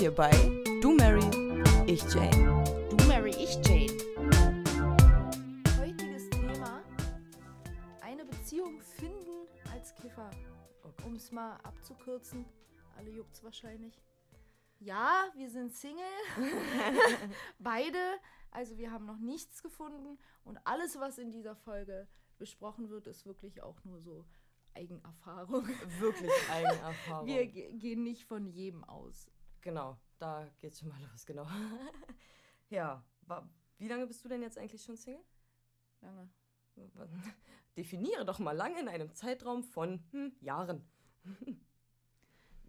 [0.00, 0.30] hier bei
[0.80, 1.20] Du Mary,
[1.86, 2.64] ich Jane.
[2.96, 4.64] Du Mary, ich Jane.
[5.78, 6.82] Heutiges Thema:
[8.00, 10.30] Eine Beziehung finden als Kiffer.
[10.82, 11.02] Okay.
[11.06, 12.46] Um es mal abzukürzen,
[12.96, 14.00] alle juckt's wahrscheinlich.
[14.78, 16.02] Ja, wir sind Single.
[17.58, 17.98] Beide.
[18.52, 20.18] Also wir haben noch nichts gefunden.
[20.44, 22.08] Und alles, was in dieser Folge
[22.38, 24.24] besprochen wird, ist wirklich auch nur so
[24.74, 25.68] Eigenerfahrung.
[25.98, 27.26] Wirklich Eigenerfahrung.
[27.26, 29.26] Wir ge- gehen nicht von jedem aus.
[29.60, 31.46] Genau, da geht's schon mal los, genau.
[32.70, 35.24] ja, wa- wie lange bist du denn jetzt eigentlich schon Single?
[36.00, 36.30] Lange.
[37.76, 40.88] Definiere doch mal lange in einem Zeitraum von hm, Jahren.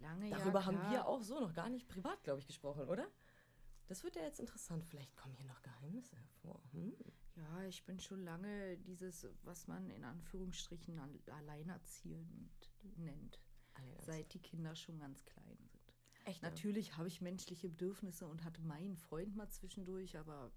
[0.00, 3.06] Lange, Darüber ja, haben wir auch so noch gar nicht privat, glaube ich, gesprochen, oder?
[3.86, 4.84] Das wird ja jetzt interessant.
[4.84, 6.62] Vielleicht kommen hier noch Geheimnisse hervor.
[6.72, 6.94] Hm.
[7.36, 13.40] Ja, ich bin schon lange dieses, was man in Anführungsstrichen al- alleinerziehend nennt,
[13.74, 14.04] Alleinerziehend.
[14.04, 15.58] seit die Kinder schon ganz klein.
[16.24, 16.42] Echt?
[16.42, 20.52] Natürlich habe ich menschliche Bedürfnisse und hatte meinen Freund mal zwischendurch, aber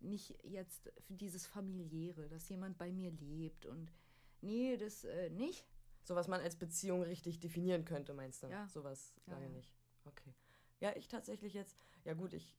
[0.00, 3.92] nicht jetzt für dieses familiäre, dass jemand bei mir lebt und
[4.40, 5.66] nee, das äh, nicht.
[6.04, 8.48] So was man als Beziehung richtig definieren könnte, meinst du?
[8.48, 8.68] Ja.
[8.68, 9.52] Sowas Ja, lange ja.
[9.52, 9.72] nicht.
[10.04, 10.34] Okay.
[10.80, 12.56] Ja, ich tatsächlich jetzt, ja gut, ich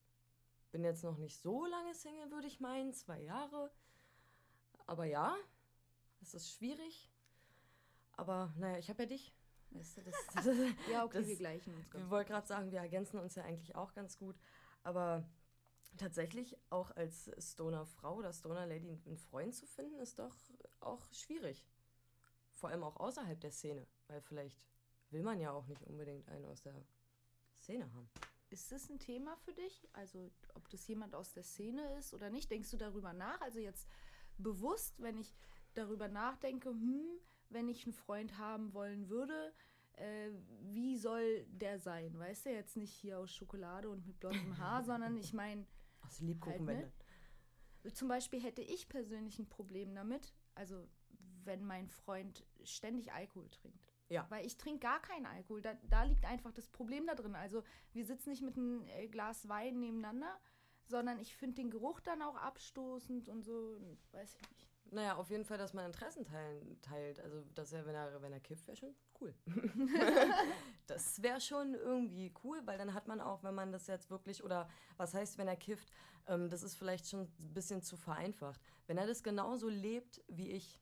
[0.71, 3.69] bin jetzt noch nicht so lange Single, würde ich meinen, zwei Jahre.
[4.85, 5.35] Aber ja,
[6.21, 7.11] es ist schwierig.
[8.13, 9.33] Aber naja, ich habe ja dich.
[9.73, 10.45] Weißt du, das, das,
[10.91, 13.43] Ja, okay, Das- wir gleichen uns wir ganz wollten gerade sagen, wir ergänzen uns ja
[13.43, 14.35] eigentlich auch ganz gut.
[14.83, 15.27] Aber
[15.97, 20.35] tatsächlich auch als Stoner-Frau oder Stoner-Lady einen Freund zu finden, ist doch
[20.79, 21.65] auch schwierig.
[22.53, 23.87] Vor allem auch außerhalb der Szene.
[24.07, 24.59] Weil vielleicht
[25.09, 26.75] will man ja auch nicht unbedingt einen aus der
[27.55, 28.09] Szene haben.
[28.49, 29.87] Ist das ein Thema für dich?
[29.93, 32.51] Also, ob das jemand aus der Szene ist oder nicht?
[32.51, 33.41] Denkst du darüber nach?
[33.41, 33.87] Also jetzt
[34.37, 35.33] bewusst, wenn ich
[35.73, 37.19] darüber nachdenke, hm,
[37.53, 39.53] wenn ich einen Freund haben wollen würde,
[39.93, 40.29] äh,
[40.71, 42.17] wie soll der sein?
[42.17, 45.65] Weißt du, jetzt nicht hier aus Schokolade und mit blondem Haar, sondern ich meine,
[46.01, 46.91] Aus Lebkuchenwänden.
[47.83, 50.87] Halt, zum Beispiel hätte ich persönlich ein Problem damit, also
[51.43, 53.93] wenn mein Freund ständig Alkohol trinkt.
[54.09, 54.25] Ja.
[54.29, 55.61] Weil ich trinke gar keinen Alkohol.
[55.61, 57.35] Da, da liegt einfach das Problem da drin.
[57.35, 60.39] Also wir sitzen nicht mit einem äh, Glas Wein nebeneinander,
[60.85, 63.77] sondern ich finde den Geruch dann auch abstoßend und so,
[64.11, 64.72] weiß ich nicht.
[64.93, 67.19] Naja, auf jeden Fall, dass man Interessen teilen, teilt.
[67.19, 69.33] Also, dass er, wenn er, wenn er kifft, wäre schon cool.
[70.87, 74.43] das wäre schon irgendwie cool, weil dann hat man auch, wenn man das jetzt wirklich,
[74.43, 75.91] oder was heißt, wenn er kifft,
[76.27, 78.61] ähm, das ist vielleicht schon ein bisschen zu vereinfacht.
[78.85, 80.79] Wenn er das genauso lebt wie ich,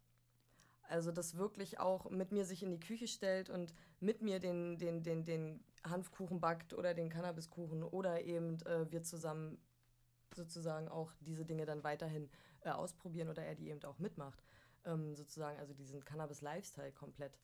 [0.89, 4.77] also das wirklich auch mit mir sich in die Küche stellt und mit mir den,
[4.77, 9.57] den, den, den Hanfkuchen backt oder den Cannabiskuchen oder eben äh, wir zusammen
[10.35, 12.29] sozusagen auch diese Dinge dann weiterhin
[12.61, 14.43] äh, ausprobieren oder er die eben auch mitmacht.
[14.85, 17.37] Ähm, sozusagen, also diesen Cannabis-Lifestyle komplett.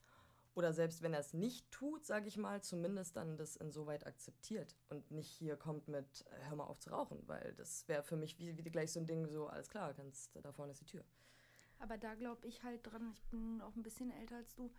[0.55, 4.75] Oder selbst wenn er es nicht tut, sage ich mal, zumindest dann das insoweit akzeptiert
[4.89, 8.17] und nicht hier kommt mit, äh, hör mal auf zu rauchen, weil das wäre für
[8.17, 10.85] mich wie, wie gleich so ein Ding, so, alles klar, kannst, da vorne ist die
[10.85, 11.03] Tür.
[11.79, 14.71] Aber da glaube ich halt dran, ich bin auch ein bisschen älter als du.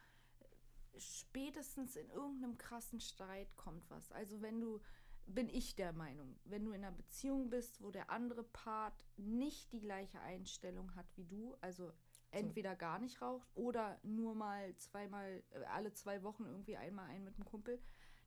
[0.96, 4.10] Spätestens in irgendeinem krassen Streit kommt was.
[4.10, 4.80] Also wenn du,
[5.28, 9.72] bin ich der Meinung, wenn du in einer Beziehung bist, wo der andere Part nicht
[9.72, 11.92] die gleiche Einstellung hat wie du, also
[12.30, 17.24] entweder gar nicht raucht oder nur mal zweimal, äh, alle zwei Wochen irgendwie einmal ein
[17.24, 17.80] mit einem Kumpel,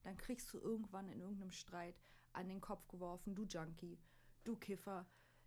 [0.03, 1.95] dann kriegst du irgendwann in irgendeinem Streit
[2.33, 3.99] an den Kopf geworfen, du Junkie,
[4.43, 5.05] du Kiffer.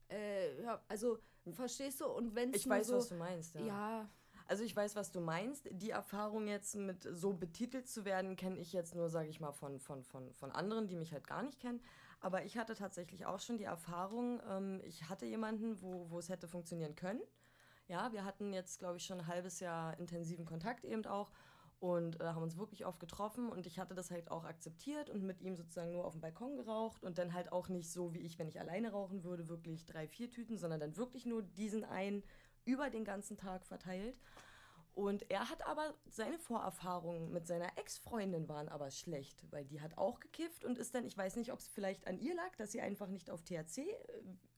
[0.09, 0.51] Äh,
[0.89, 1.19] also,
[1.53, 2.07] verstehst du?
[2.07, 3.67] Und wenn Ich weiß, was du meinst, ja.
[3.67, 4.11] ja,
[4.47, 5.69] Also ich weiß, was du meinst.
[5.71, 9.53] Die Erfahrung jetzt mit so betitelt zu werden, kenne ich jetzt nur, sage ich mal,
[9.53, 11.81] von, von, von, von anderen, die mich halt gar nicht kennen.
[12.21, 16.29] Aber ich hatte tatsächlich auch schon die Erfahrung, ähm, ich hatte jemanden, wo, wo es
[16.29, 17.21] hätte funktionieren können.
[17.87, 21.31] Ja, wir hatten jetzt, glaube ich, schon ein halbes Jahr intensiven Kontakt eben auch
[21.81, 25.23] und äh, haben uns wirklich oft getroffen und ich hatte das halt auch akzeptiert und
[25.23, 28.21] mit ihm sozusagen nur auf dem Balkon geraucht und dann halt auch nicht so wie
[28.21, 31.85] ich, wenn ich alleine rauchen würde, wirklich drei, vier Tüten, sondern dann wirklich nur diesen
[31.85, 32.23] einen
[32.65, 34.19] über den ganzen Tag verteilt.
[34.95, 39.99] Und er hat aber, seine Vorerfahrungen mit seiner Ex-Freundin waren aber schlecht, weil die hat
[39.99, 42.71] auch gekifft und ist dann, ich weiß nicht, ob es vielleicht an ihr lag, dass
[42.71, 43.95] sie einfach nicht auf THC äh,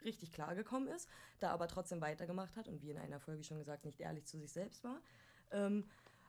[0.05, 1.09] richtig klargekommen ist,
[1.41, 4.39] da aber trotzdem weitergemacht hat und wie in einer Folge schon gesagt, nicht ehrlich zu
[4.39, 5.01] sich selbst war.
[5.53, 5.89] Ähm,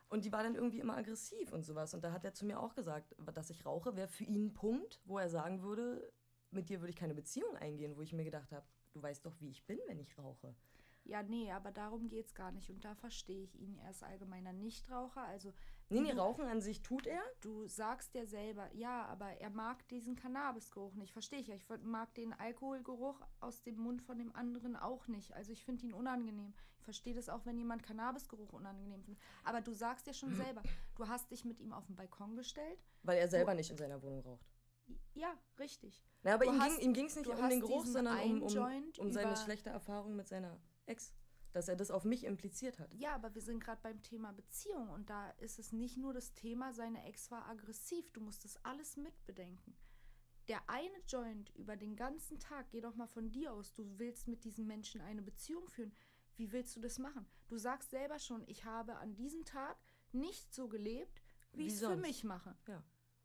[0.09, 1.93] und die war dann irgendwie immer aggressiv und sowas.
[1.93, 4.53] Und da hat er zu mir auch gesagt, dass ich rauche, wäre für ihn ein
[4.53, 6.13] Punkt, wo er sagen würde,
[6.49, 9.33] mit dir würde ich keine Beziehung eingehen, wo ich mir gedacht habe, du weißt doch,
[9.41, 10.55] wie ich bin, wenn ich rauche.
[11.07, 12.69] Ja, nee, aber darum geht's gar nicht.
[12.69, 13.77] Und da verstehe ich ihn.
[13.83, 15.23] Er ist allgemeiner Nichtraucher.
[15.23, 15.53] Also,
[15.89, 17.21] Nee, nee, Rauchen an sich tut er.
[17.39, 21.13] du sagst ja selber, ja, aber er mag diesen Cannabisgeruch nicht.
[21.13, 21.55] Verstehe ich ja.
[21.55, 25.33] Ich mag den Alkoholgeruch aus dem Mund von dem anderen auch nicht.
[25.33, 26.53] Also, ich finde ihn unangenehm.
[26.79, 29.23] Ich verstehe das auch, wenn jemand Cannabisgeruch unangenehm findet.
[29.45, 30.61] Aber du sagst ja schon selber,
[30.97, 32.83] du hast dich mit ihm auf den Balkon gestellt.
[33.03, 34.45] Weil er selber nicht in seiner Wohnung raucht.
[35.13, 36.03] Ja, richtig.
[36.23, 39.35] Na, aber Du ihm, ging, es nicht um den Geruch, sondern um, um, um seine
[39.37, 41.13] schlechte Erfahrung mit seiner Ex.
[41.53, 42.93] Dass er das auf mich impliziert hat.
[42.93, 46.33] Ja, aber wir sind gerade beim Thema Beziehung und da ist es nicht nur das
[46.33, 48.11] Thema, seine Ex war aggressiv.
[48.11, 49.75] Du musst das alles mitbedenken.
[50.47, 54.27] Der eine Joint über den ganzen Tag, geh doch mal von dir aus, du willst
[54.27, 55.93] mit diesem Menschen eine Beziehung führen.
[56.37, 57.25] Wie willst du das machen?
[57.47, 59.77] Du sagst selber schon, ich habe an diesem Tag
[60.11, 62.55] nicht so gelebt, wie, Wie ich es für mich mache.
[62.67, 62.83] Ja.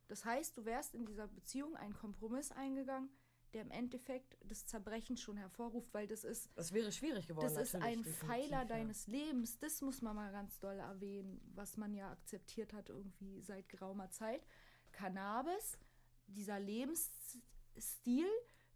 [0.08, 3.10] Das heißt, du wärst in dieser Beziehung einen Kompromiss eingegangen,
[3.52, 7.52] der im Endeffekt das Zerbrechen schon hervorruft, weil das ist Das wäre schwierig geworden.
[7.54, 8.64] das ist ein Pfeiler ja.
[8.64, 9.58] deines Lebens.
[9.58, 14.10] Das muss man mal ganz doll erwähnen, was man ja akzeptiert hat irgendwie seit geraumer
[14.10, 14.46] Zeit.
[14.92, 15.78] Cannabis,
[16.26, 18.28] dieser Lebensstil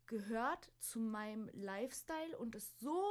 [0.07, 3.03] gehört zu meinem Lifestyle und ist so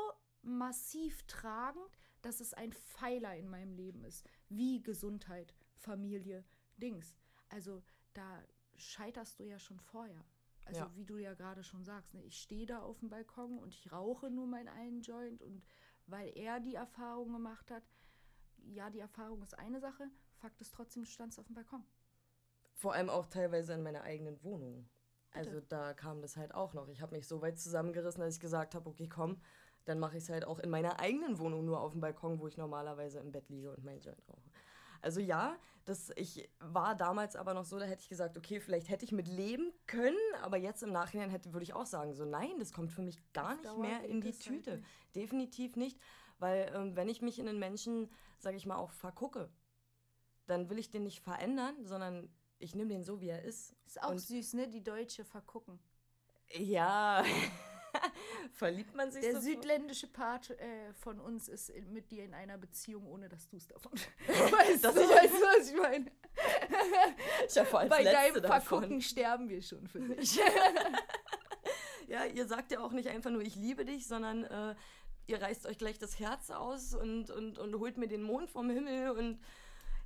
[0.41, 4.25] massiv tragend, dass es ein Pfeiler in meinem Leben ist.
[4.49, 6.45] Wie Gesundheit, Familie,
[6.77, 7.15] Dings.
[7.49, 7.83] Also
[8.13, 8.43] da
[8.77, 10.23] scheiterst du ja schon vorher.
[10.65, 10.91] Also Ja.
[10.95, 12.23] wie du ja gerade schon sagst, ne?
[12.23, 15.63] ich stehe da auf dem Balkon und ich rauche nur meinen einen Joint und
[16.07, 17.83] weil er die Erfahrung gemacht hat,
[18.57, 21.83] ja, die Erfahrung ist eine Sache, Fakt ist trotzdem, du standst auf dem Balkon.
[22.73, 24.89] Vor allem auch teilweise in meiner eigenen Wohnung.
[25.33, 25.49] Bitte.
[25.49, 26.87] Also da kam das halt auch noch.
[26.89, 29.41] Ich habe mich so weit zusammengerissen, dass ich gesagt habe, okay, komm,
[29.85, 32.47] dann mache ich es halt auch in meiner eigenen Wohnung nur auf dem Balkon, wo
[32.47, 34.49] ich normalerweise im Bett liege und mein Joint rauche.
[35.05, 35.55] Also ja,
[35.85, 39.11] das, ich war damals aber noch so, da hätte ich gesagt, okay, vielleicht hätte ich
[39.11, 42.73] mit leben können, aber jetzt im Nachhinein hätte, würde ich auch sagen, so nein, das
[42.73, 44.77] kommt für mich gar Auf nicht mehr in die halt Tüte.
[44.77, 44.87] nicht.
[45.15, 45.99] Definitiv nicht,
[46.39, 48.09] weil ähm, wenn ich mich in einen Menschen,
[48.39, 49.47] sage ich mal, auch vergucke,
[50.47, 53.75] dann will ich den nicht verändern, sondern ich nehme den so, wie er ist.
[53.85, 54.67] Ist auch Und- süß, ne?
[54.67, 55.79] Die Deutsche vergucken.
[56.51, 57.23] Ja,
[58.53, 59.41] verliebt man sich Der so?
[59.41, 63.57] südländische Part äh, von uns ist in, mit dir in einer Beziehung, ohne dass du
[63.57, 64.83] es davon weißt.
[64.83, 66.05] Dass du, weißt du, was ich meine?
[67.47, 68.43] Ich ja vor als Bei deinem.
[68.43, 70.39] Vergucken sterben wir schon für dich.
[72.07, 74.75] Ja, ihr sagt ja auch nicht einfach nur, ich liebe dich, sondern äh,
[75.27, 78.69] ihr reißt euch gleich das Herz aus und, und, und holt mir den Mond vom
[78.69, 79.39] Himmel und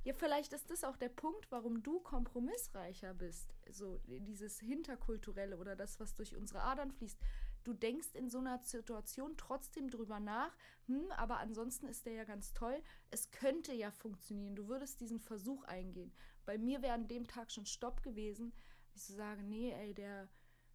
[0.04, 3.54] Ja, vielleicht ist das auch der Punkt, warum du kompromissreicher bist.
[3.70, 7.18] So dieses Hinterkulturelle oder das, was durch unsere Adern fließt.
[7.64, 12.24] Du denkst in so einer Situation trotzdem drüber nach, hm, aber ansonsten ist der ja
[12.24, 12.82] ganz toll.
[13.10, 14.56] Es könnte ja funktionieren.
[14.56, 16.12] Du würdest diesen Versuch eingehen.
[16.46, 18.52] Bei mir wäre an dem Tag schon Stopp gewesen.
[18.94, 20.28] Ich so sage, nee, ey, der,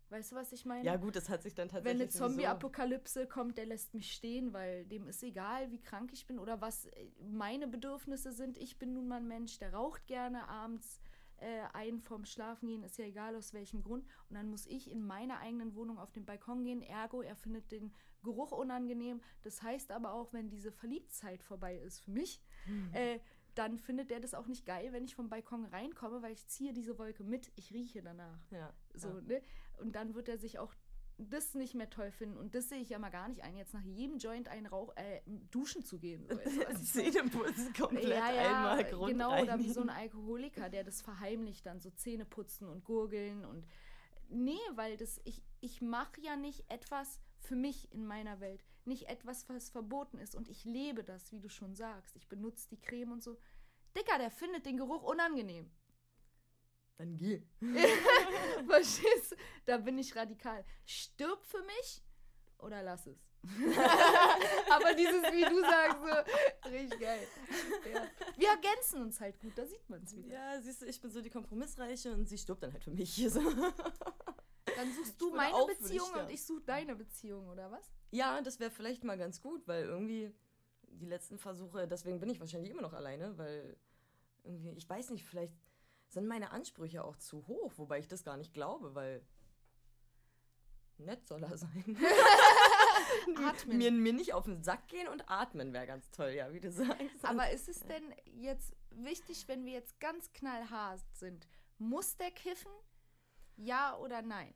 [0.10, 0.86] weißt du, was ich meine?
[0.86, 4.12] ja gut, das hat sich dann Wenn tatsächlich eine sowieso- Zombie-Apokalypse kommt, der lässt mich
[4.14, 8.58] stehen, weil dem ist egal, wie krank ich bin oder was äh, meine Bedürfnisse sind.
[8.58, 11.00] Ich bin nun mal ein Mensch, der raucht gerne abends
[11.38, 14.06] äh, ein vorm Schlafengehen, ist ja egal aus welchem Grund.
[14.30, 16.82] Und dann muss ich in meiner eigenen Wohnung auf den Balkon gehen.
[16.82, 17.94] Ergo, er findet den
[18.24, 19.22] Geruch unangenehm.
[19.44, 22.42] Das heißt aber auch, wenn diese Verliebtzeit vorbei ist für mich,
[22.94, 23.20] äh,
[23.54, 26.74] dann findet er das auch nicht geil, wenn ich vom Balkon reinkomme, weil ich ziehe
[26.74, 27.52] diese Wolke mit.
[27.56, 28.40] Ich rieche danach.
[28.52, 29.22] Ja, So, ja.
[29.22, 29.42] ne?
[29.80, 30.74] Und dann wird er sich auch
[31.18, 32.38] das nicht mehr toll finden.
[32.38, 34.96] Und das sehe ich ja mal gar nicht ein, jetzt nach jedem Joint einen Rauch,
[34.96, 35.22] äh,
[35.52, 36.28] duschen zu gehen.
[36.84, 39.90] Zähneputzen komplett ja, ja, einmal Grund genau, oder wie so ein.
[39.90, 43.66] Alkoholiker, der das verheimlicht, dann so Zähne putzen und gurgeln und
[44.30, 49.08] nee, weil das ich ich mache ja nicht etwas für mich in meiner Welt, nicht
[49.08, 52.16] etwas, was verboten ist und ich lebe das, wie du schon sagst.
[52.16, 53.38] Ich benutze die Creme und so.
[53.96, 55.72] Dicker, der findet den Geruch unangenehm.
[56.98, 57.42] Dann geh.
[58.68, 59.36] Verstehst du?
[59.66, 60.64] Da bin ich radikal.
[60.86, 62.04] Stirb für mich
[62.60, 63.20] oder lass es.
[64.72, 65.98] Aber dieses, wie du sagst,
[66.64, 67.28] so, richtig geil.
[67.94, 68.08] Ja.
[68.38, 70.34] Wir ergänzen uns halt gut, da sieht man es wieder.
[70.34, 73.16] Ja, siehst du, ich bin so die Kompromissreiche und sie stirbt dann halt für mich.
[73.30, 73.42] So.
[73.42, 77.92] Dann suchst du meine Beziehung und ich suche deine Beziehung, oder was?
[78.12, 80.34] Ja, das wäre vielleicht mal ganz gut, weil irgendwie
[80.84, 83.78] die letzten Versuche, deswegen bin ich wahrscheinlich immer noch alleine, weil
[84.44, 85.54] irgendwie, ich weiß nicht, vielleicht
[86.16, 89.22] sind meine Ansprüche auch zu hoch, wobei ich das gar nicht glaube, weil
[90.98, 91.98] nett soll er sein.
[93.46, 93.78] Atmen.
[93.78, 96.72] Mir, mir nicht auf den Sack gehen und atmen wäre ganz toll, ja, wie du
[96.72, 97.24] sagst.
[97.24, 102.72] Aber ist es denn jetzt wichtig, wenn wir jetzt ganz knallhart sind, muss der kiffen?
[103.58, 104.54] Ja oder nein?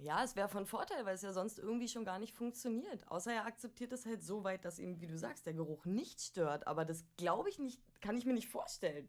[0.00, 3.06] Ja, es wäre von Vorteil, weil es ja sonst irgendwie schon gar nicht funktioniert.
[3.08, 6.20] Außer er akzeptiert es halt so weit, dass ihm, wie du sagst, der Geruch nicht
[6.20, 6.66] stört.
[6.66, 9.08] Aber das glaube ich nicht, kann ich mir nicht vorstellen.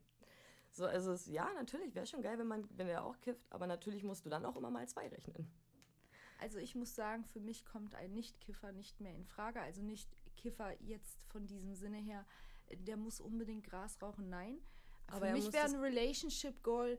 [0.71, 3.67] So, also es, ja, natürlich, wäre schon geil, wenn man, wenn er auch kifft, aber
[3.67, 5.51] natürlich musst du dann auch immer mal zwei rechnen.
[6.39, 9.61] Also ich muss sagen, für mich kommt ein Nicht-Kiffer nicht mehr in Frage.
[9.61, 12.25] Also nicht Kiffer jetzt von diesem Sinne her,
[12.73, 14.57] der muss unbedingt Gras rauchen, nein.
[15.07, 16.97] Aber für mich wäre ein Relationship Goal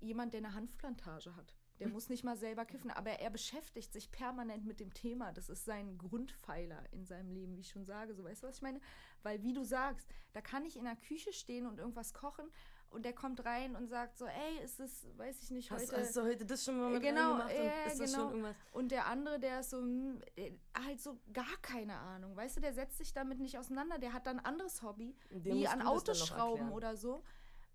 [0.00, 1.54] jemand, der eine Hanfplantage hat.
[1.84, 5.32] Der muss nicht mal selber kiffen, aber er beschäftigt sich permanent mit dem Thema.
[5.32, 8.14] Das ist sein Grundpfeiler in seinem Leben, wie ich schon sage.
[8.14, 8.80] So, weißt du, was ich meine?
[9.22, 12.46] Weil, wie du sagst, da kann ich in der Küche stehen und irgendwas kochen
[12.92, 15.82] und der kommt rein und sagt so, ey, ist es, weiß ich nicht, heute.
[15.82, 18.24] Hast, hast du heute das schon mal mit genau, gemacht ja, ist das genau.
[18.24, 18.56] schon irgendwas?
[18.72, 20.52] Und der andere, der ist so, hm, äh,
[20.86, 22.36] halt so gar keine Ahnung.
[22.36, 23.98] Weißt du, der setzt sich damit nicht auseinander.
[23.98, 27.22] Der hat dann ein anderes Hobby, Dem wie an das Autoschrauben oder so.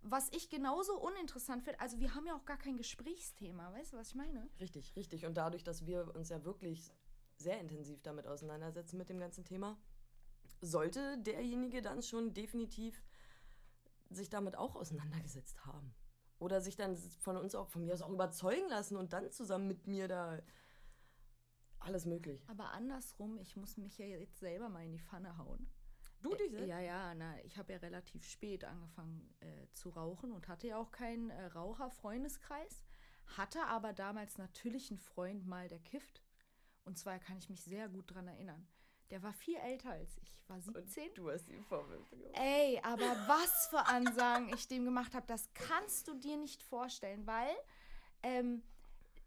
[0.09, 1.79] Was ich genauso uninteressant finde.
[1.79, 3.71] Also, wir haben ja auch gar kein Gesprächsthema.
[3.73, 4.49] Weißt du, was ich meine?
[4.59, 5.25] Richtig, richtig.
[5.25, 6.91] Und dadurch, dass wir uns ja wirklich
[7.37, 9.77] sehr intensiv damit auseinandersetzen mit dem ganzen Thema,
[10.61, 13.03] sollte derjenige dann schon definitiv
[14.09, 15.93] sich damit auch auseinandergesetzt haben.
[16.39, 19.67] Oder sich dann von uns auch, von mir aus auch überzeugen lassen und dann zusammen
[19.67, 20.39] mit mir da
[21.79, 22.47] alles möglich.
[22.49, 25.67] Aber andersrum, ich muss mich ja jetzt selber mal in die Pfanne hauen.
[26.21, 26.67] Du selbst?
[26.67, 30.77] Ja, ja, na, ich habe ja relativ spät angefangen äh, zu rauchen und hatte ja
[30.77, 32.83] auch keinen äh, Raucherfreundeskreis.
[33.37, 36.23] Hatte aber damals natürlich einen Freund mal, der kifft.
[36.85, 38.67] Und zwar kann ich mich sehr gut dran erinnern.
[39.09, 40.37] Der war viel älter als ich.
[40.47, 41.13] War 17.
[41.13, 42.35] Du hast Vorwürfe gemacht.
[42.37, 47.25] Ey, aber was für Ansagen ich dem gemacht habe, das kannst du dir nicht vorstellen,
[47.25, 47.55] weil
[48.23, 48.63] ähm,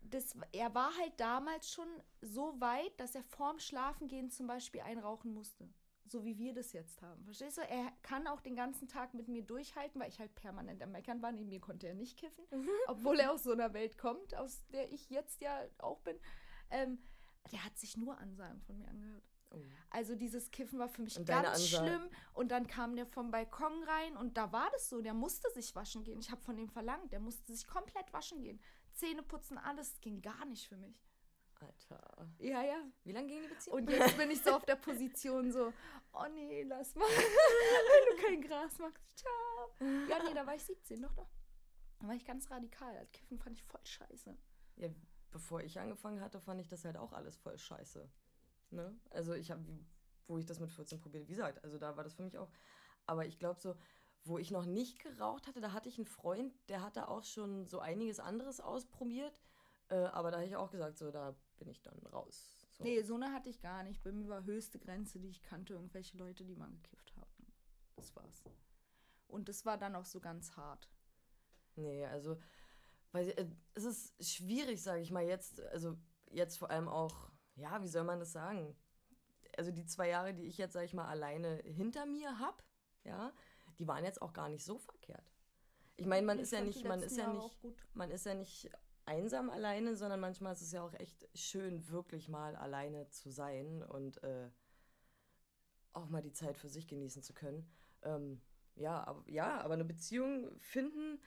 [0.03, 1.89] das, er war halt damals schon
[2.21, 5.69] so weit, dass er vorm Schlafengehen zum Beispiel einrauchen musste.
[6.11, 7.23] So wie wir das jetzt haben.
[7.23, 7.61] Verstehst du?
[7.61, 11.23] Er kann auch den ganzen Tag mit mir durchhalten, weil ich halt permanent am Meckern
[11.23, 11.31] war.
[11.31, 12.45] Neben mir konnte er nicht kiffen,
[12.89, 16.19] obwohl er aus so einer Welt kommt, aus der ich jetzt ja auch bin.
[16.71, 16.99] Ähm,
[17.53, 19.23] der hat sich nur Ansagen von mir angehört.
[19.53, 19.59] Oh.
[19.91, 22.09] Also dieses Kiffen war für mich Und ganz schlimm.
[22.33, 25.77] Und dann kam der vom Balkon rein und da war das so, der musste sich
[25.77, 26.19] waschen gehen.
[26.19, 28.61] Ich habe von dem verlangt, der musste sich komplett waschen gehen.
[28.93, 31.10] Zähne putzen, alles ging gar nicht für mich.
[31.63, 32.29] Alter.
[32.39, 32.83] Ja, ja.
[33.05, 33.79] Wie lange ging die Beziehung?
[33.79, 35.73] Und jetzt bin ich so auf der Position so,
[36.13, 39.19] oh nee, lass mal, wenn du kein Gras magst.
[39.19, 39.89] Ciao.
[40.09, 41.31] Ja, nee, da war ich 17, doch, doch.
[41.99, 42.95] Da war ich ganz radikal.
[42.95, 44.37] Das Kiffen fand ich voll scheiße.
[44.77, 44.89] Ja,
[45.31, 48.09] bevor ich angefangen hatte, fand ich das halt auch alles voll scheiße.
[48.71, 48.99] Ne?
[49.11, 49.65] Also ich habe,
[50.27, 52.51] wo ich das mit 14 probiert, wie gesagt, also da war das für mich auch.
[53.07, 53.77] Aber ich glaube so,
[54.25, 57.67] wo ich noch nicht geraucht hatte, da hatte ich einen Freund, der hatte auch schon
[57.67, 59.39] so einiges anderes ausprobiert.
[59.91, 62.57] Äh, aber da habe ich auch gesagt, so da bin ich dann raus.
[62.73, 62.85] So.
[62.85, 64.03] Nee, so eine hatte ich gar nicht.
[64.03, 67.53] Bei mir war höchste Grenze, die ich kannte, irgendwelche Leute, die mal gekifft haben.
[67.97, 68.45] Das war's.
[69.27, 70.89] Und das war dann auch so ganz hart.
[71.77, 72.39] Nee, also,
[73.13, 75.97] weil äh, es ist schwierig, sage ich mal, jetzt, also
[76.31, 78.77] jetzt vor allem auch, ja, wie soll man das sagen?
[79.57, 82.63] Also die zwei Jahre, die ich jetzt, sage ich mal, alleine hinter mir habe,
[83.05, 83.33] ja,
[83.79, 85.33] die waren jetzt auch gar nicht so verkehrt.
[85.97, 87.61] Ich meine, man Ich ist ja nicht, man ist ja Jahre nicht,
[87.95, 88.71] man ist ja nicht
[89.11, 93.83] einsam alleine, sondern manchmal ist es ja auch echt schön, wirklich mal alleine zu sein
[93.83, 94.49] und äh,
[95.93, 97.69] auch mal die Zeit für sich genießen zu können.
[98.03, 98.41] Ähm,
[98.77, 101.21] ja, aber, ja, aber eine Beziehung finden,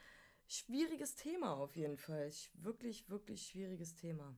[0.46, 2.30] schwieriges Thema auf jeden Fall.
[2.54, 4.34] Wirklich, wirklich schwieriges Thema.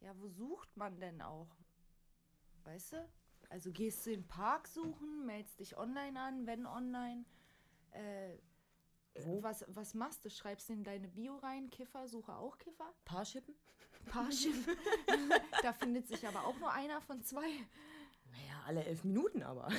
[0.00, 1.54] Ja, wo sucht man denn auch?
[2.64, 3.08] Weißt du?
[3.50, 7.26] Also gehst du in den Park suchen, meldest dich online an, wenn online.
[7.90, 8.38] Äh,
[9.14, 9.42] Wo?
[9.42, 10.30] was, was machst du?
[10.30, 12.92] Schreibst du in deine Bio rein, Kiffer, suche auch Kiffer?
[13.04, 13.54] Paarschippen?
[14.06, 14.54] Parship.
[15.62, 17.46] da findet sich aber auch nur einer von zwei.
[18.30, 19.68] Naja, alle elf Minuten aber.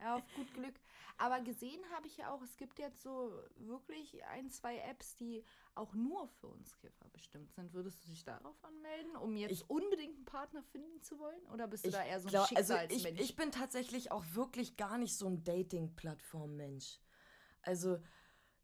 [0.00, 0.74] Ja, auf gut Glück.
[1.16, 5.42] Aber gesehen habe ich ja auch, es gibt jetzt so wirklich ein, zwei Apps, die
[5.74, 7.72] auch nur für uns Kiffer bestimmt sind.
[7.72, 11.40] Würdest du dich darauf anmelden, um jetzt Ich- unbedingt einen Partner finden zu wollen?
[11.54, 13.20] Oder bist du da eher so ein glaub- also ich, Schicksalsmensch?
[13.22, 17.00] ich bin tatsächlich auch wirklich gar nicht so ein Dating-Plattform-Mensch.
[17.64, 17.98] Also,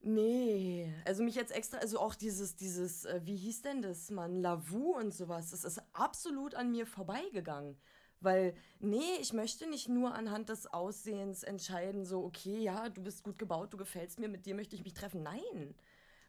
[0.00, 0.94] nee.
[1.06, 4.96] Also mich jetzt extra, also auch dieses, dieses, äh, wie hieß denn das, Mann, Lavu
[4.96, 7.78] und sowas, das ist absolut an mir vorbeigegangen.
[8.20, 13.22] Weil, nee, ich möchte nicht nur anhand des Aussehens entscheiden, so, okay, ja, du bist
[13.24, 15.22] gut gebaut, du gefällst mir, mit dir möchte ich mich treffen.
[15.22, 15.74] Nein.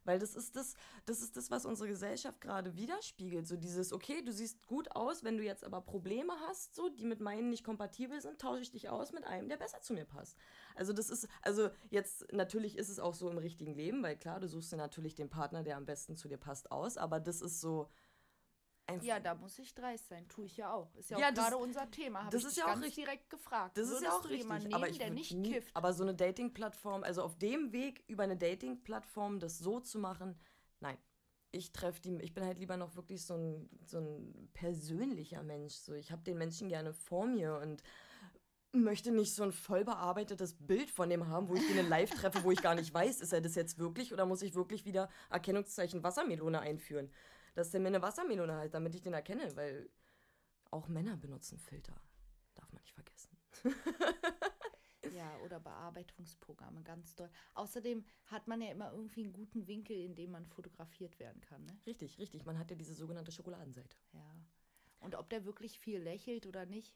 [0.03, 3.47] Weil das ist das, das ist das, was unsere Gesellschaft gerade widerspiegelt.
[3.47, 7.05] So dieses, okay, du siehst gut aus, wenn du jetzt aber Probleme hast, so, die
[7.05, 10.05] mit meinen nicht kompatibel sind, tausche ich dich aus mit einem, der besser zu mir
[10.05, 10.37] passt.
[10.75, 14.39] Also das ist, also jetzt, natürlich ist es auch so im richtigen Leben, weil klar,
[14.39, 17.41] du suchst dir natürlich den Partner, der am besten zu dir passt, aus, aber das
[17.41, 17.89] ist so
[18.87, 20.27] ein ja, da muss ich dreist sein.
[20.27, 20.93] Tue ich ja auch.
[20.95, 22.25] Ist ja, Ja, auch gerade unser Thema.
[22.25, 23.05] Hab das ich ist ja auch ganz richtig.
[23.05, 23.77] direkt gefragt.
[23.77, 25.75] Das ist ja auch richtig, jemanden aber nehmen, ich der nicht nie, kifft?
[25.75, 30.37] Aber so eine Dating-Plattform, also auf dem Weg über eine Dating-Plattform das so zu machen,
[30.79, 30.97] nein.
[31.53, 35.73] Ich treffe die, ich bin halt lieber noch wirklich so ein, so ein persönlicher Mensch.
[35.75, 37.83] So, ich habe den Menschen gerne vor mir und
[38.73, 42.09] möchte nicht so ein voll bearbeitetes Bild von dem haben, wo ich den in live
[42.11, 44.85] treffe, wo ich gar nicht weiß, ist er das jetzt wirklich oder muss ich wirklich
[44.85, 47.11] wieder Erkennungszeichen Wassermelone einführen?
[47.53, 49.89] Dass der mir eine Wassermelone halt, damit ich den erkenne, weil
[50.69, 51.93] auch Männer benutzen Filter.
[52.55, 53.37] Darf man nicht vergessen.
[55.13, 57.29] Ja, oder Bearbeitungsprogramme, ganz doll.
[57.53, 61.65] Außerdem hat man ja immer irgendwie einen guten Winkel, in dem man fotografiert werden kann.
[61.65, 61.77] Ne?
[61.85, 62.45] Richtig, richtig.
[62.45, 63.97] Man hat ja diese sogenannte Schokoladenseite.
[64.13, 64.35] Ja.
[64.99, 66.95] Und ob der wirklich viel lächelt oder nicht,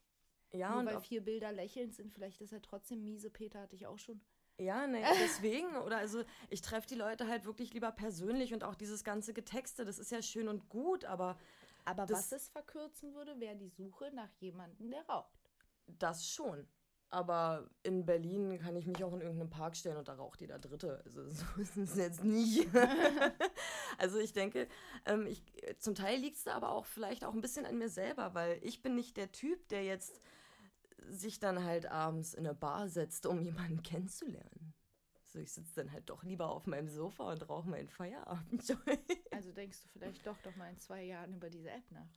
[0.52, 3.30] Ja, Nur und weil vier Bilder lächelnd sind, vielleicht ist er trotzdem miese.
[3.30, 4.22] Peter hatte ich auch schon.
[4.58, 5.76] Ja, ne, deswegen.
[5.78, 9.86] Oder also ich treffe die Leute halt wirklich lieber persönlich und auch dieses ganze Getexte,
[9.86, 11.38] das ist ja schön und gut, aber
[11.86, 15.40] Aber was es verkürzen würde, wäre die Suche nach jemandem, der raucht.
[15.88, 16.68] das schon.
[17.10, 20.60] Aber in Berlin kann ich mich auch in irgendeinen Park stellen und da raucht jeder
[20.60, 21.02] Dritte.
[21.06, 22.68] Also so ist es jetzt nicht.
[23.98, 24.68] also ich denke,
[25.06, 25.44] ähm, ich,
[25.80, 28.60] zum Teil liegt es da aber auch vielleicht auch ein bisschen an mir selber, weil
[28.64, 30.20] ich bin nicht der Typ, der jetzt
[31.10, 34.74] sich dann halt abends in eine Bar setzt, um jemanden kennenzulernen.
[35.36, 38.78] So, ich sitze dann halt doch lieber auf meinem Sofa und rauche meinen Feierabend.
[39.32, 42.08] Also denkst du vielleicht doch doch mal in zwei Jahren über diese App nach.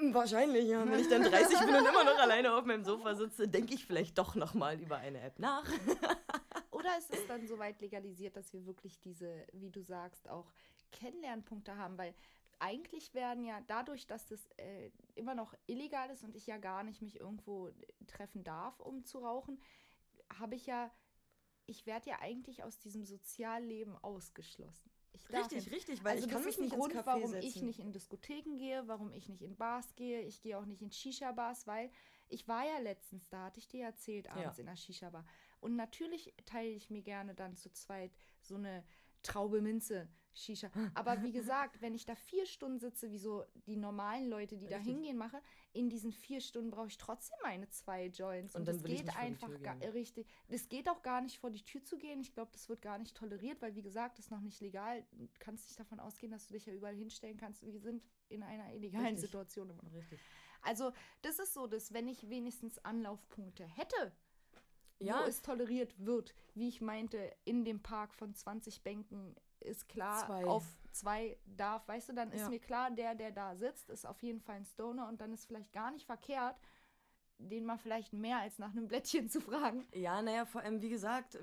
[0.00, 0.88] Mm, Wahrscheinlich, ja.
[0.88, 3.84] Wenn ich dann 30 bin und immer noch alleine auf meinem Sofa sitze, denke ich
[3.84, 5.64] vielleicht doch nochmal über eine App nach.
[6.70, 10.52] Oder ist es dann soweit legalisiert, dass wir wirklich diese, wie du sagst, auch
[10.92, 11.98] Kennenlernpunkte haben?
[11.98, 12.14] Weil
[12.58, 16.82] eigentlich werden ja dadurch, dass das äh, immer noch illegal ist und ich ja gar
[16.82, 17.70] nicht mich irgendwo
[18.06, 19.60] treffen darf, um zu rauchen,
[20.38, 20.90] habe ich ja,
[21.66, 24.90] ich werde ja eigentlich aus diesem Sozialleben ausgeschlossen.
[25.32, 27.46] Richtig, richtig, weil also ich kann mich nicht Grund, ins Café warum setzen.
[27.48, 30.20] ich nicht in Diskotheken gehe, warum ich nicht in Bars gehe.
[30.22, 31.90] Ich gehe auch nicht in Shisha-Bars, weil
[32.28, 34.60] ich war ja letztens da, hatte ich dir erzählt, abends Ja.
[34.60, 35.24] in der Shisha-Bar.
[35.60, 38.84] Und natürlich teile ich mir gerne dann zu zweit so eine
[39.26, 40.70] Traube Minze Shisha.
[40.94, 44.66] Aber wie gesagt, wenn ich da vier Stunden sitze, wie so die normalen Leute, die
[44.66, 44.94] da Richtig.
[44.94, 45.40] hingehen, mache,
[45.72, 48.54] in diesen vier Stunden brauche ich trotzdem meine zwei Joints.
[48.54, 50.26] Und Und, dann das geht einfach gar richtig.
[50.48, 52.20] Das geht auch gar nicht vor die Tür zu gehen.
[52.20, 55.04] Ich glaube, das wird gar nicht toleriert, weil wie gesagt, das ist noch nicht legal.
[55.12, 57.62] Du kannst nicht davon ausgehen, dass du dich ja überall hinstellen kannst.
[57.62, 59.22] Wir sind in einer illegalen Richtig.
[59.22, 59.94] Situation immer noch.
[59.94, 60.20] Richtig.
[60.62, 60.92] Also,
[61.22, 64.12] das ist so, dass wenn ich wenigstens Anlaufpunkte hätte,
[64.98, 69.88] Ja, wo es toleriert wird, wie ich meinte, in dem Park von 20 Bänken ist
[69.88, 70.46] klar, Zwei.
[70.46, 72.48] auf zwei darf, weißt du, dann ist Ja.
[72.48, 75.46] mir klar, der, der da sitzt, ist auf jeden Fall ein Stoner und dann ist
[75.46, 76.56] vielleicht gar nicht verkehrt,
[77.38, 79.86] den mal vielleicht mehr als nach einem Blättchen zu fragen.
[79.92, 81.38] Ja, naja, vor allem, wie gesagt,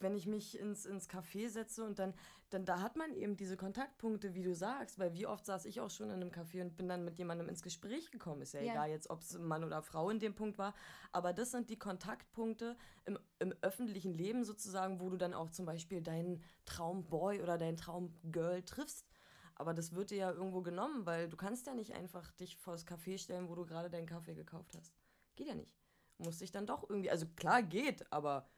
[0.00, 2.12] wenn ich mich ins, ins Café setze und dann,
[2.50, 5.80] dann da hat man eben diese Kontaktpunkte, wie du sagst, weil wie oft saß ich
[5.80, 8.42] auch schon in einem Café und bin dann mit jemandem ins Gespräch gekommen.
[8.42, 8.72] Ist ja, Ja.
[8.72, 10.74] egal jetzt, ob es Mann oder Frau in dem Punkt war,
[11.12, 15.66] aber das sind die Kontaktpunkte im, im öffentlichen Leben sozusagen, wo du dann auch zum
[15.66, 19.08] Beispiel deinen Traumboy oder deinen Traumgirl triffst.
[19.54, 22.86] Aber das wird dir ja irgendwo genommen, weil du kannst ja nicht einfach dich vors
[22.86, 24.92] Café stellen, wo du gerade deinen Kaffee gekauft hast.
[25.36, 25.74] Geht ja nicht.
[26.18, 28.48] Du musst dich dann doch irgendwie, also klar geht, aber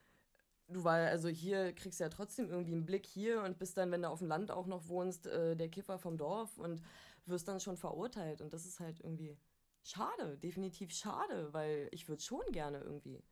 [0.68, 4.02] du war also hier kriegst ja trotzdem irgendwie einen Blick hier und bist dann, wenn
[4.02, 6.82] du auf dem Land auch noch wohnst, äh, der Kiffer vom Dorf und
[7.26, 9.38] wirst dann schon verurteilt und das ist halt irgendwie
[9.82, 13.22] schade, definitiv schade, weil ich würde schon gerne irgendwie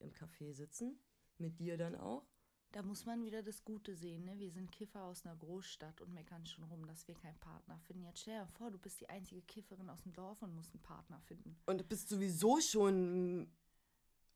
[0.00, 0.98] im Café sitzen,
[1.38, 2.26] mit dir dann auch.
[2.74, 4.36] Da muss man wieder das Gute sehen, ne?
[4.36, 8.02] Wir sind Kiffer aus einer Großstadt und meckern schon rum, dass wir keinen Partner finden.
[8.02, 10.82] Jetzt stell dir vor, du bist die einzige Kifferin aus dem Dorf und musst einen
[10.82, 11.56] Partner finden.
[11.66, 13.46] Und bist sowieso schon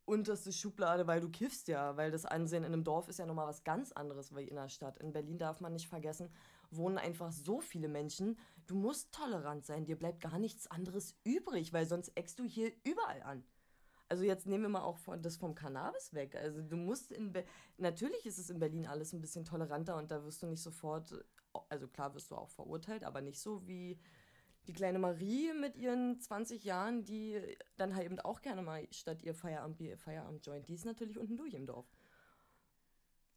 [0.05, 3.48] unterste Schublade, weil du kiffst ja, weil das Ansehen in einem Dorf ist ja nochmal
[3.48, 4.98] was ganz anderes wie in der Stadt.
[4.98, 6.31] In Berlin darf man nicht vergessen,
[6.70, 8.38] wohnen einfach so viele Menschen.
[8.68, 12.70] Du musst tolerant sein, dir bleibt gar nichts anderes übrig, weil sonst eckst du hier
[12.85, 13.42] überall an.
[14.09, 16.35] Also jetzt nehmen wir mal auch von, das vom Cannabis weg.
[16.35, 17.44] Also du musst in Be
[17.77, 21.14] natürlich ist es in Berlin alles ein bisschen toleranter und da wirst du nicht sofort,
[21.68, 23.99] also klar wirst du auch verurteilt, aber nicht so wie
[24.66, 29.23] die kleine Marie mit ihren 20 Jahren, die dann halt eben auch gerne mal statt
[29.23, 31.90] ihr Feierabendbier ihr Feierabendjoint, die ist natürlich unten durch im Dorf.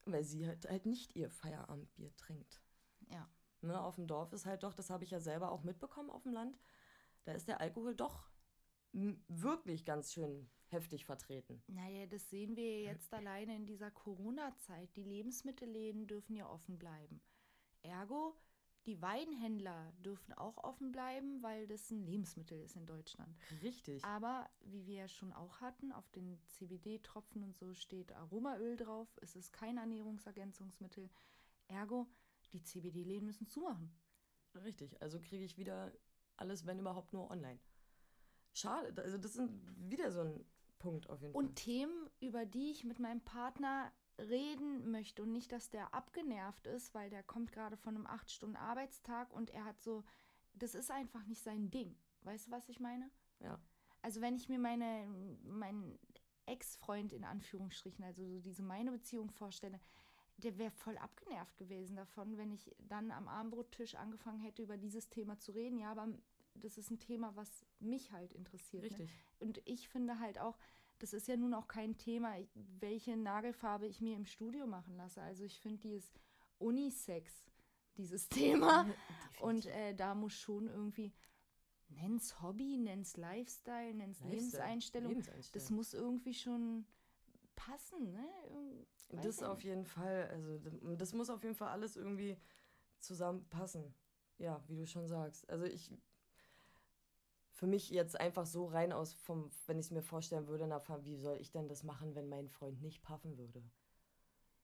[0.06, 2.62] Weil sie halt, halt nicht ihr Feierabendbier trinkt.
[3.10, 3.30] Ja.
[3.62, 6.24] Ne, auf dem Dorf ist halt doch, das habe ich ja selber auch mitbekommen auf
[6.24, 6.60] dem Land,
[7.26, 8.28] da ist der Alkohol doch
[8.94, 11.62] wirklich ganz schön heftig vertreten.
[11.68, 14.96] Naja, das sehen wir jetzt alleine in dieser Corona-Zeit.
[14.96, 17.22] Die Lebensmittelläden dürfen ja offen bleiben.
[17.82, 18.36] Ergo,
[18.88, 23.38] die Weinhändler dürfen auch offen bleiben, weil das ein Lebensmittel ist in Deutschland.
[23.62, 24.04] Richtig.
[24.04, 29.08] Aber wie wir ja schon auch hatten, auf den CBD-Tropfen und so steht Aromaöl drauf.
[29.22, 31.10] Es ist kein Ernährungsergänzungsmittel.
[31.68, 32.08] Ergo,
[32.54, 33.96] die CBD-Läden müssen zumachen.
[34.56, 35.00] Richtig.
[35.02, 35.94] Also kriege ich wieder
[36.38, 37.60] alles, wenn überhaupt nur online.
[38.54, 39.02] Schade.
[39.02, 40.46] Also das sind wieder so ein
[40.82, 41.44] Punkt auf jeden Fall.
[41.44, 46.67] Und Themen, über die ich mit meinem Partner reden möchte und nicht, dass der abgenervt
[46.67, 50.04] ist, weil der kommt gerade von einem 8-Stunden-Arbeitstag und er hat so,
[50.54, 51.96] das ist einfach nicht sein Ding.
[52.24, 53.10] Weißt du, was ich meine?
[53.39, 53.60] Ja.
[54.02, 55.08] Also wenn ich mir meine,
[55.44, 55.98] meinen
[56.46, 59.80] Ex-Freund in Anführungsstrichen, also so diese meine Beziehung vorstelle,
[60.38, 65.10] der wäre voll abgenervt gewesen davon, wenn ich dann am Abendbrottisch angefangen hätte, über dieses
[65.10, 65.78] Thema zu reden.
[65.78, 66.08] Ja, aber
[66.56, 68.84] das ist ein Thema, was mich halt interessiert.
[68.84, 68.90] Ne?
[68.90, 69.10] Richtig.
[69.40, 70.58] Und ich finde halt auch,
[71.00, 75.22] das ist ja nun auch kein Thema, welche Nagelfarbe ich mir im Studio machen lasse.
[75.22, 76.20] Also ich finde, die ist
[76.60, 77.46] Unisex,
[77.98, 78.88] dieses Thema.
[79.40, 81.14] Und äh, da muss schon irgendwie
[81.90, 85.10] nenn's Hobby, nenn's Lifestyle, nenn's Lifestyle, Lebenseinstellung.
[85.10, 85.54] Lebenseinstellung.
[85.54, 86.86] Das muss irgendwie schon
[87.56, 88.28] passen, ne?
[89.10, 90.60] Weiß Das auf jeden Fall, also
[90.96, 92.38] das muss auf jeden Fall alles irgendwie
[93.00, 93.94] zusammenpassen.
[94.38, 95.48] Ja, wie du schon sagst.
[95.50, 95.92] Also ich,
[97.62, 100.82] für mich jetzt einfach so rein aus vom, wenn ich es mir vorstellen würde, na,
[101.04, 103.62] wie soll ich denn das machen, wenn mein Freund nicht puffen würde?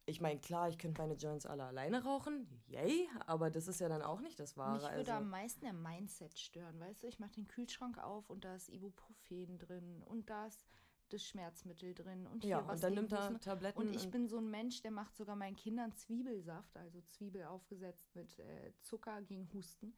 [0.07, 3.87] Ich meine, klar, ich könnte meine Joints alle alleine rauchen, yay, aber das ist ja
[3.87, 4.77] dann auch nicht das Wahre.
[4.77, 7.07] Mich würde also, am meisten der Mindset stören, weißt du?
[7.07, 10.65] Ich mache den Kühlschrank auf und da ist Ibuprofen drin und da ist
[11.09, 13.39] das Schmerzmittel drin und hier ja, was und dann nimmt er.
[13.39, 17.43] Tabletten Und ich bin so ein Mensch, der macht sogar meinen Kindern Zwiebelsaft, also Zwiebel
[17.43, 19.95] aufgesetzt mit äh, Zucker gegen Husten.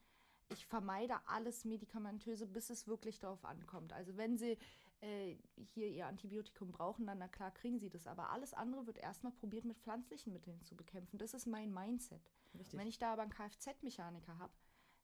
[0.49, 3.93] Ich vermeide alles Medikamentöse, bis es wirklich darauf ankommt.
[3.93, 4.57] Also wenn sie
[5.01, 8.07] äh, hier ihr Antibiotikum brauchen, dann na klar kriegen sie das.
[8.07, 11.17] Aber alles andere wird erstmal probiert mit pflanzlichen Mitteln zu bekämpfen.
[11.17, 12.21] Das ist mein Mindset.
[12.53, 14.53] Wenn ich da aber einen Kfz-Mechaniker habe,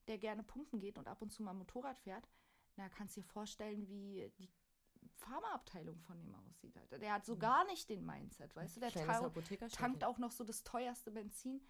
[0.07, 2.27] der gerne pumpen geht und ab und zu mal Motorrad fährt,
[2.75, 4.49] na, kannst dir vorstellen, wie die
[5.15, 6.77] Pharmaabteilung von dem aussieht.
[6.77, 6.99] Alter.
[6.99, 8.79] Der hat so gar nicht den Mindset, weißt du?
[8.81, 9.69] Der Apothekerstückchen.
[9.69, 11.61] tankt auch noch so das teuerste Benzin,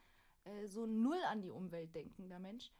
[0.46, 2.72] äh, so null an die Umwelt denkender Mensch.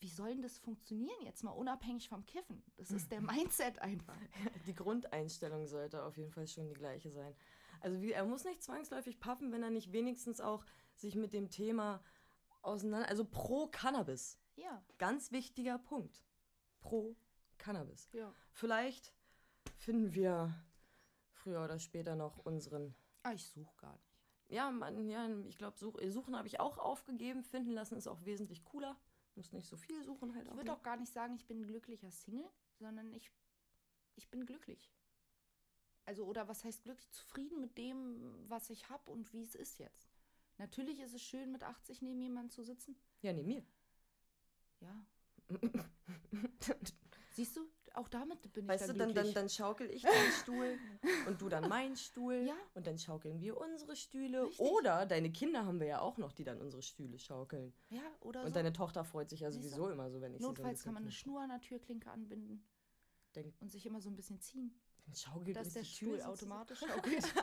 [0.00, 2.62] Wie soll denn das funktionieren jetzt mal unabhängig vom Kiffen?
[2.78, 4.16] Das ist der Mindset einfach.
[4.66, 7.34] Die Grundeinstellung sollte auf jeden Fall schon die gleiche sein.
[7.80, 11.50] Also wie, er muss nicht zwangsläufig puffen, wenn er nicht wenigstens auch sich mit dem
[11.50, 12.02] Thema
[12.62, 14.38] auseinander, also pro Cannabis.
[14.56, 16.22] Ja, Ganz wichtiger Punkt.
[16.80, 17.14] Pro
[17.58, 18.08] Cannabis.
[18.12, 18.34] ja.
[18.52, 19.12] Vielleicht
[19.76, 20.54] finden wir
[21.32, 22.94] früher oder später noch unseren.
[23.22, 24.10] Ah, ich suche gar nicht.
[24.48, 27.42] Ja, man, ja ich glaube, such, suchen habe ich auch aufgegeben.
[27.44, 28.96] Finden lassen ist auch wesentlich cooler.
[29.36, 30.72] Muss nicht so viel suchen halt Ich würde nicht.
[30.72, 33.30] auch gar nicht sagen, ich bin ein glücklicher Single, sondern ich,
[34.16, 34.92] ich bin glücklich.
[36.04, 37.10] Also, oder was heißt glücklich?
[37.12, 40.10] Zufrieden mit dem, was ich habe und wie es ist jetzt.
[40.58, 42.96] Natürlich ist es schön, mit 80 neben jemandem zu sitzen.
[43.22, 43.64] Ja, nee, mir.
[44.80, 45.06] Ja.
[47.32, 50.32] Siehst du, auch damit bin ich Weißt dann du, dann, dann, dann schaukel ich deinen
[50.42, 50.78] Stuhl
[51.26, 52.44] und du dann meinen Stuhl.
[52.46, 52.54] Ja.
[52.74, 54.44] Und dann schaukeln wir unsere Stühle.
[54.44, 54.60] Richtig.
[54.60, 57.72] Oder deine Kinder haben wir ja auch noch, die dann unsere Stühle schaukeln.
[57.90, 58.54] ja, oder Und so.
[58.54, 61.02] deine Tochter freut sich ja sowieso immer so, wenn ich sie so Notfalls kann man
[61.04, 61.12] eine.
[61.12, 62.64] Schnur an der Türklinke anbinden
[63.34, 64.74] Denk- und sich immer so ein bisschen ziehen,
[65.06, 67.24] Dann schaukelt dass der Stuhl automatisch schaukelt.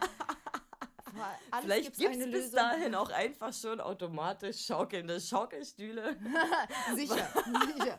[1.50, 2.52] Alles Vielleicht gibt's gibt es bis Lösung.
[2.56, 6.16] dahin auch einfach schon automatisch schaukelnde Schaukelstühle.
[6.96, 7.28] Sicher,
[7.76, 7.98] sicher.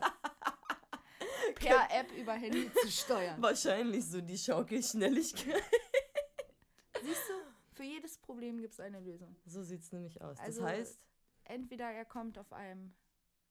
[1.59, 3.41] Per App über Handy zu steuern.
[3.41, 5.63] Wahrscheinlich so die Schaukelschnelligkeit.
[7.01, 7.33] Siehst du,
[7.75, 9.35] für jedes Problem gibt es eine Lösung.
[9.45, 10.39] So sieht es nämlich aus.
[10.39, 11.05] Also- das heißt,
[11.45, 12.93] Entweder er kommt auf einem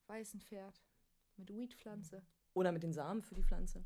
[0.06, 0.80] weißen Pferd
[1.36, 2.24] mit Weedpflanze.
[2.54, 3.84] oder mit den Samen für die Pflanze.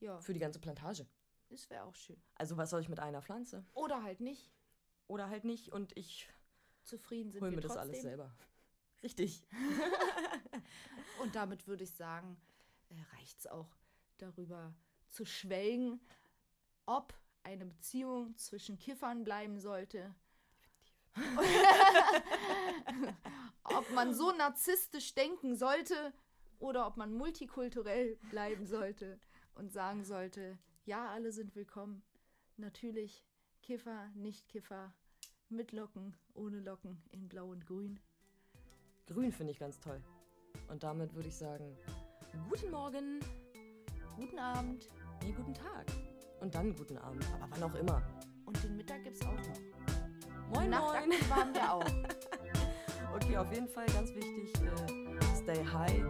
[0.00, 1.06] Ja, Für die ganze Plantage.
[1.48, 2.22] das wäre auch schön.
[2.34, 3.64] Also was soll ich mit einer Pflanze?
[3.72, 4.52] Oder halt nicht.
[5.06, 6.28] Oder halt nicht und ich
[6.82, 7.90] Zufrieden sind hol wir mir das trotzdem.
[7.90, 8.34] alles selber.
[9.02, 9.46] Richtig.
[11.22, 12.36] Und damit würde ich sagen,
[13.12, 13.68] reicht es auch
[14.18, 14.74] darüber
[15.08, 16.00] zu schwelgen,
[16.86, 20.14] ob eine Beziehung zwischen Kiffern bleiben sollte.
[23.62, 26.12] ob man so narzisstisch denken sollte
[26.58, 29.20] oder ob man multikulturell bleiben sollte
[29.54, 32.02] und sagen sollte, ja, alle sind willkommen.
[32.56, 33.24] Natürlich
[33.62, 34.92] Kiffer, nicht Kiffer,
[35.48, 38.00] mit Locken, ohne Locken, in blau und grün.
[39.06, 40.02] Grün finde ich ganz toll.
[40.68, 41.76] Und damit würde ich sagen,
[42.48, 43.20] guten Morgen,
[44.16, 44.88] Guten Abend
[45.24, 45.86] nee, guten Tag.
[46.40, 47.24] Und dann guten Abend.
[47.34, 48.02] Aber wann auch immer.
[48.44, 50.54] und den Mittag gibt es auch noch.
[50.54, 51.12] Moin, moin.
[51.30, 51.84] Haben wir auch.
[53.14, 56.02] Okay, auf jeden Fall ganz wichtig, äh, stay high